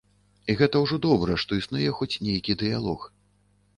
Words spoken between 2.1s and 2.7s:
нейкі